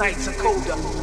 nights 0.00 0.28
are 0.28 0.32
colder. 0.32 0.99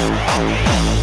Okay. 0.00 0.97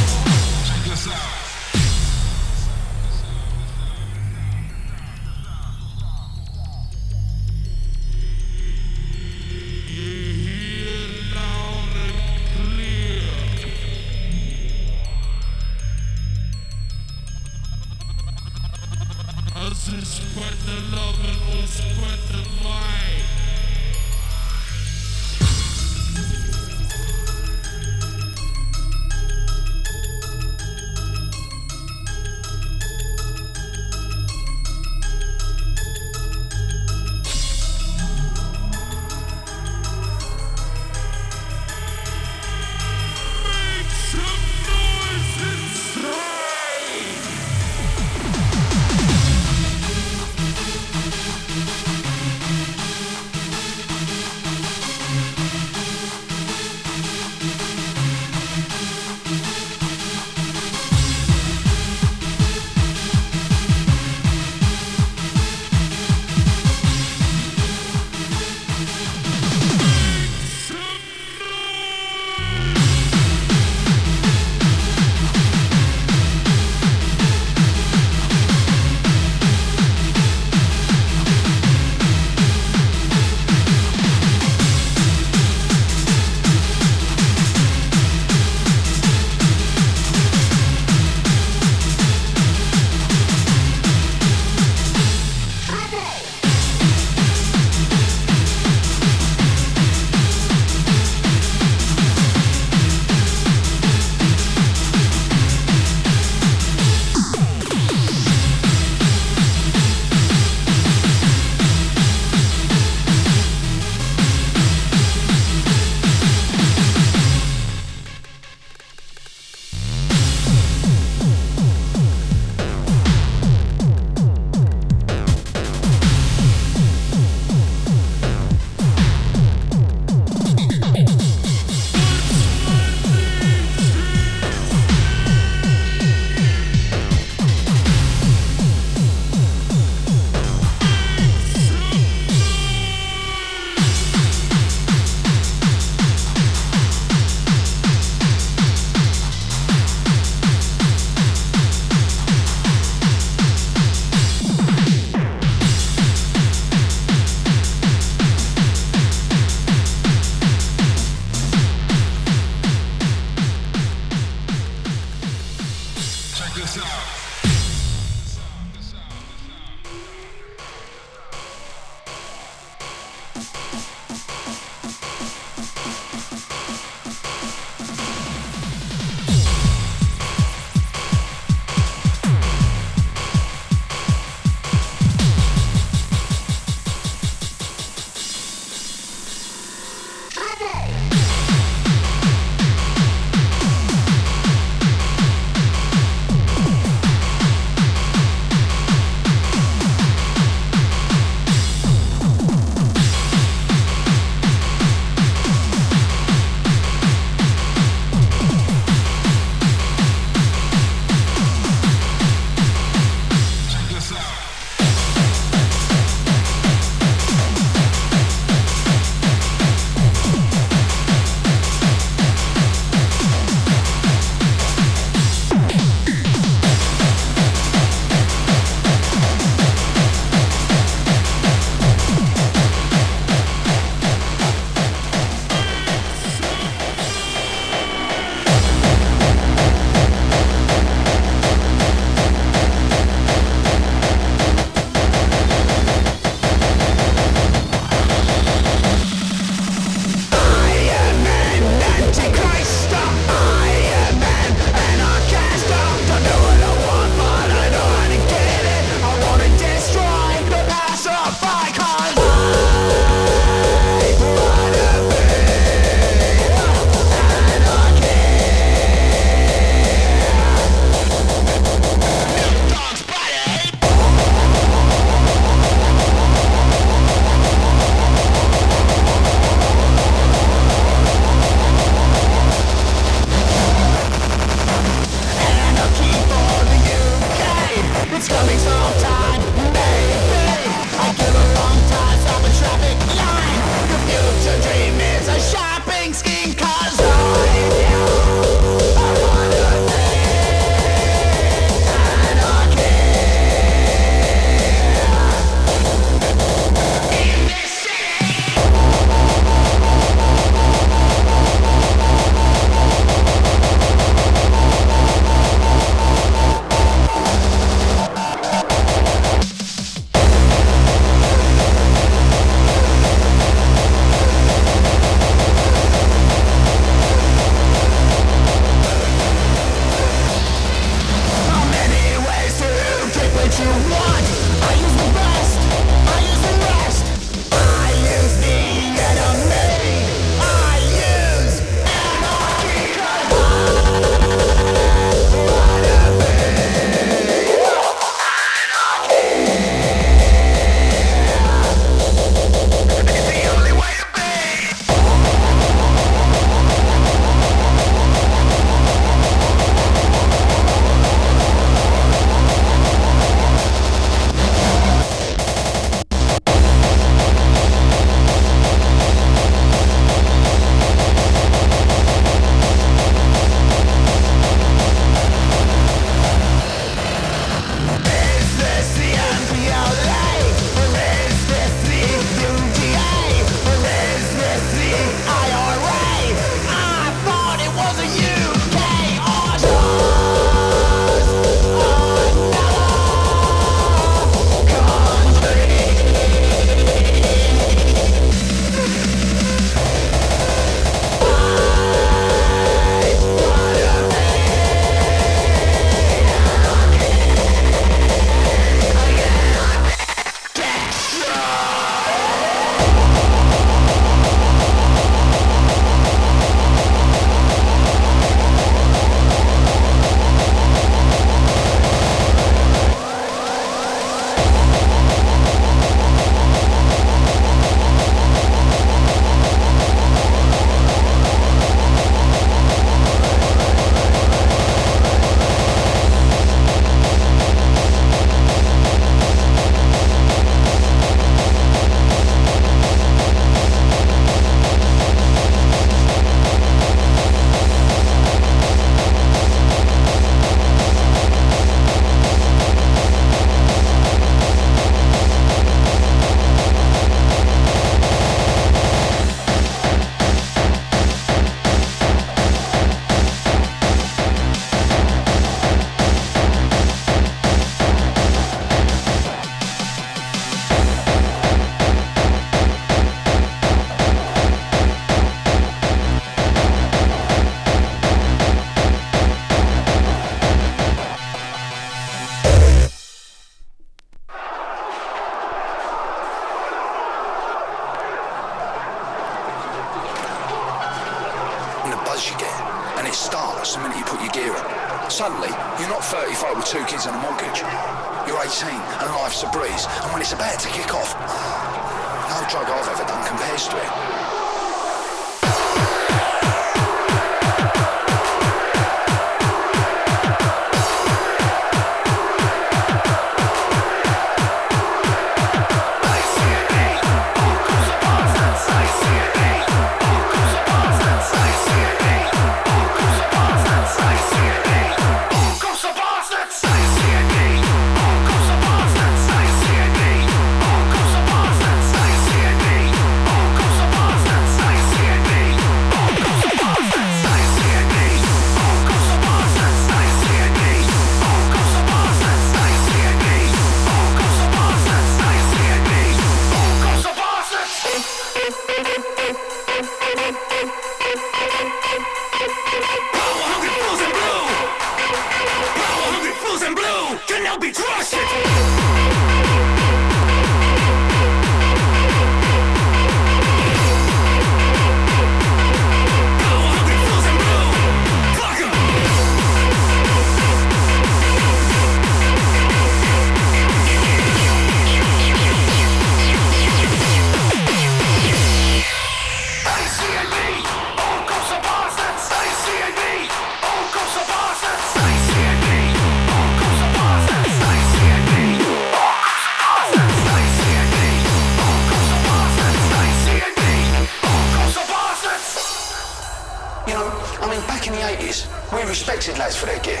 You 596.88 596.94
know, 596.94 597.12
I 597.44 597.50
mean, 597.50 597.60
back 597.68 597.86
in 597.86 597.92
the 597.92 598.00
80s, 598.00 598.48
we 598.72 598.80
respected 598.88 599.36
lads 599.36 599.54
for 599.54 599.66
their 599.66 599.78
gear. 599.80 600.00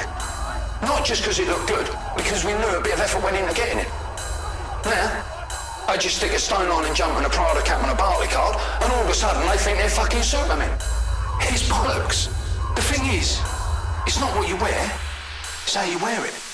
Not 0.80 1.04
just 1.04 1.20
because 1.20 1.38
it 1.38 1.46
looked 1.46 1.68
good, 1.68 1.84
because 2.16 2.44
we 2.44 2.52
knew 2.56 2.64
a 2.64 2.80
bit 2.80 2.94
of 2.94 3.00
effort 3.00 3.22
went 3.22 3.36
into 3.36 3.52
getting 3.52 3.78
it. 3.78 3.88
Now, 4.86 5.20
I 5.86 5.98
just 6.00 6.16
stick 6.16 6.32
a 6.32 6.38
stone 6.38 6.68
on 6.68 6.86
and 6.86 6.96
jump 6.96 7.12
on 7.12 7.26
a 7.26 7.28
Prada 7.28 7.60
cap 7.60 7.84
on 7.84 7.90
a 7.90 7.94
Barclaycard, 7.94 8.56
and 8.80 8.90
all 8.90 9.04
of 9.04 9.10
a 9.10 9.12
sudden 9.12 9.46
they 9.50 9.58
think 9.58 9.76
they're 9.76 9.90
fucking 9.90 10.22
Superman. 10.22 10.72
It's 11.52 11.68
bollocks. 11.68 12.32
The 12.74 12.80
thing 12.80 13.04
is, 13.12 13.38
it's 14.06 14.18
not 14.18 14.34
what 14.34 14.48
you 14.48 14.56
wear, 14.56 14.92
it's 15.64 15.74
how 15.74 15.84
you 15.84 15.98
wear 15.98 16.24
it. 16.24 16.47